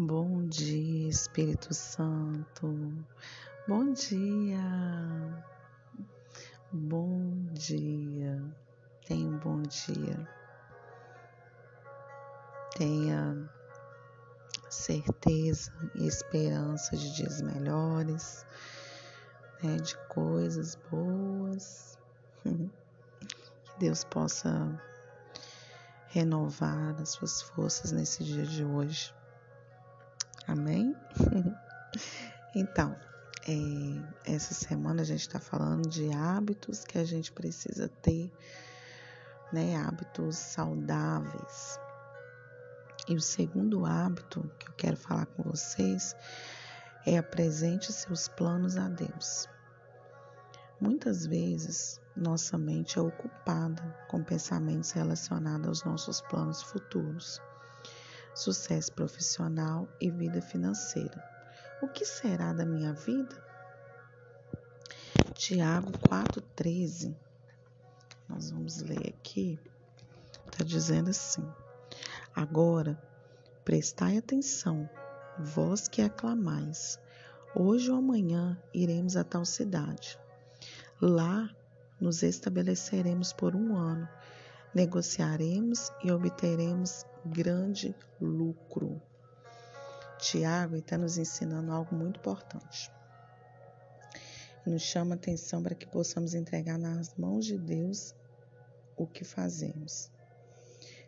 [0.00, 2.72] Bom dia, Espírito Santo.
[3.66, 4.62] Bom dia.
[6.70, 8.40] Bom dia.
[9.04, 10.28] Tenha um bom dia.
[12.76, 13.50] Tenha
[14.70, 18.46] certeza e esperança de dias melhores,
[19.60, 21.98] né, de coisas boas.
[23.64, 24.80] Que Deus possa
[26.06, 29.12] renovar as suas forças nesse dia de hoje.
[30.48, 30.96] Amém?
[32.56, 32.96] então,
[33.46, 38.32] é, essa semana a gente está falando de hábitos que a gente precisa ter,
[39.52, 39.76] né?
[39.76, 41.78] Hábitos saudáveis.
[43.06, 46.16] E o segundo hábito que eu quero falar com vocês
[47.04, 49.46] é apresente seus planos a Deus.
[50.80, 57.38] Muitas vezes nossa mente é ocupada com pensamentos relacionados aos nossos planos futuros
[58.38, 61.22] sucesso profissional e vida financeira.
[61.82, 63.36] O que será da minha vida?
[65.34, 67.14] Tiago 4,13.
[68.28, 69.58] Nós vamos ler aqui.
[70.46, 71.44] Está dizendo assim:
[72.34, 73.00] Agora,
[73.64, 74.88] prestai atenção,
[75.38, 76.98] vós que aclamais.
[77.54, 80.18] Hoje ou amanhã iremos a tal cidade.
[81.00, 81.50] Lá
[82.00, 84.08] nos estabeleceremos por um ano,
[84.74, 89.00] negociaremos e obteremos grande lucro.
[90.18, 92.90] Tiago está nos ensinando algo muito importante.
[94.66, 98.14] Nos chama atenção para que possamos entregar nas mãos de Deus
[98.96, 100.10] o que fazemos.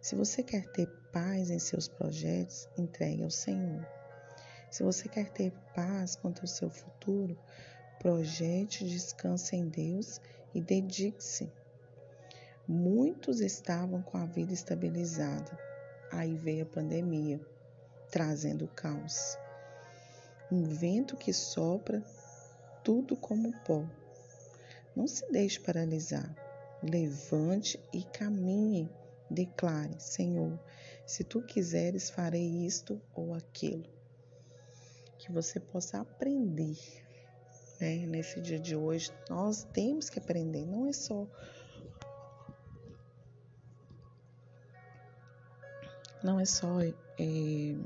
[0.00, 3.86] Se você quer ter paz em seus projetos, entregue ao Senhor.
[4.70, 7.36] Se você quer ter paz quanto ao seu futuro,
[7.98, 10.20] projete, descanse em Deus
[10.54, 11.50] e dedique-se.
[12.68, 15.58] Muitos estavam com a vida estabilizada,
[16.10, 17.40] Aí veio a pandemia,
[18.10, 19.36] trazendo o caos.
[20.50, 22.02] Um vento que sopra
[22.82, 23.84] tudo como pó.
[24.96, 26.34] Não se deixe paralisar.
[26.82, 28.88] Levante e caminhe.
[29.30, 30.58] Declare: Senhor,
[31.06, 33.84] se tu quiseres, farei isto ou aquilo.
[35.18, 36.78] Que você possa aprender.
[37.78, 38.06] Né?
[38.06, 40.64] Nesse dia de hoje, nós temos que aprender.
[40.64, 41.26] Não é só
[46.22, 47.76] Não é só é,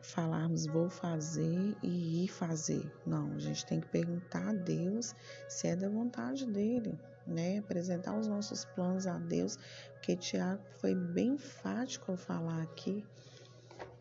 [0.00, 2.90] falarmos vou fazer e ir fazer.
[3.04, 5.14] Não, a gente tem que perguntar a Deus
[5.48, 7.58] se é da vontade dele, né?
[7.58, 9.58] Apresentar os nossos planos a Deus,
[9.92, 13.04] porque Tiago foi bem enfático ao falar aqui.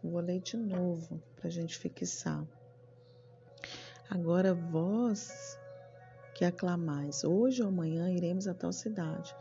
[0.03, 2.45] Vou ler de novo para a gente fixar.
[4.09, 5.59] Agora vós
[6.35, 9.35] que aclamais, hoje ou amanhã iremos a tal cidade.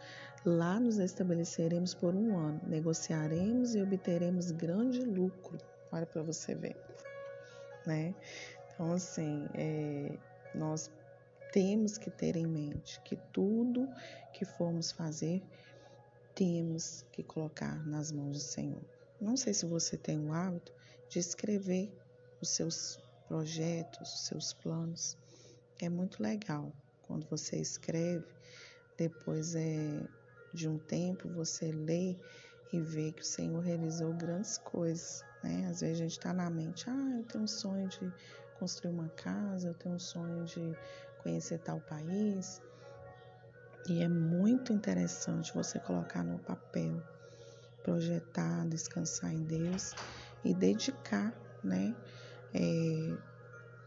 [0.44, 5.56] Lá nos estabeleceremos por um ano, negociaremos e obteremos grande lucro.
[5.90, 6.76] Olha para você ver,
[7.86, 8.14] né?
[8.74, 10.18] Então, assim, é,
[10.54, 10.90] nós
[11.50, 13.88] temos que ter em mente que tudo
[14.34, 15.42] que formos fazer,
[16.34, 18.82] temos que colocar nas mãos do Senhor.
[19.18, 20.74] Não sei se você tem o hábito
[21.08, 21.90] de escrever
[22.42, 25.16] os seus projetos, os seus planos.
[25.80, 26.70] É muito legal
[27.06, 28.26] quando você escreve,
[28.98, 30.06] depois é
[30.54, 32.16] de um tempo você lê
[32.72, 35.66] e vê que o Senhor realizou grandes coisas, né?
[35.66, 38.14] Às vezes a gente está na mente, ah, eu tenho um sonho de
[38.52, 40.78] construir uma casa, eu tenho um sonho de
[41.18, 42.62] conhecer tal país.
[43.86, 47.02] E é muito interessante você colocar no papel,
[47.82, 49.94] projetar, descansar em Deus
[50.42, 51.94] e dedicar, né?
[52.54, 53.18] É,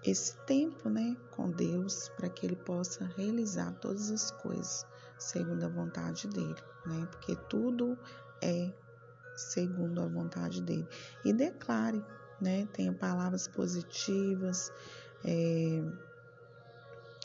[0.03, 4.85] esse tempo, né, com Deus, para que Ele possa realizar todas as coisas
[5.17, 7.07] segundo a vontade dele, né?
[7.09, 7.97] Porque tudo
[8.41, 8.73] é
[9.35, 10.87] segundo a vontade dele.
[11.23, 12.03] E declare,
[12.39, 12.67] né?
[12.67, 14.71] Tenha palavras positivas,
[15.23, 15.83] é,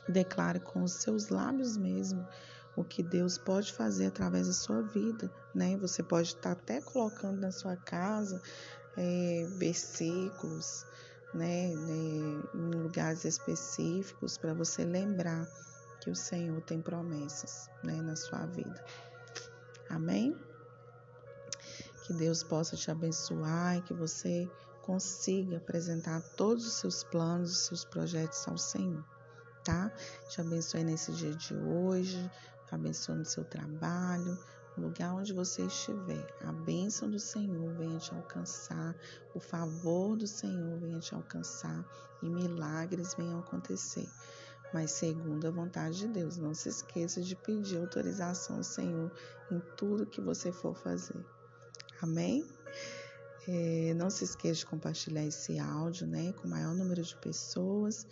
[0.08, 2.26] declare com os seus lábios mesmo
[2.74, 5.76] o que Deus pode fazer através da sua vida, né?
[5.76, 8.40] Você pode estar até colocando na sua casa
[8.96, 10.86] é, versículos,
[11.32, 15.48] né, né, em lugares específicos para você lembrar
[16.02, 18.84] que o Senhor tem promessas né, na sua vida.
[19.88, 20.36] Amém?
[22.04, 24.50] Que Deus possa te abençoar e que você
[24.82, 29.04] consiga apresentar todos os seus planos, os seus projetos ao Senhor,
[29.62, 29.92] tá?
[30.28, 32.28] Te abençoe nesse dia de hoje,
[32.72, 34.36] abençoe no seu trabalho,
[34.76, 36.26] no lugar onde você estiver.
[36.40, 38.96] A bênção do Senhor venha te alcançar,
[39.36, 41.84] o favor do Senhor venha te alcançar
[42.20, 44.08] e milagres venham acontecer
[44.72, 46.36] mas segundo a vontade de Deus.
[46.36, 49.10] Não se esqueça de pedir autorização ao Senhor
[49.50, 51.24] em tudo que você for fazer.
[52.00, 52.46] Amém?
[53.46, 58.06] É, não se esqueça de compartilhar esse áudio né, com o maior número de pessoas.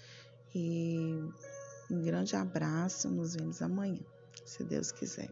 [0.54, 1.16] E
[1.90, 3.08] um grande abraço.
[3.08, 4.00] Nos vemos amanhã,
[4.44, 5.30] se Deus quiser.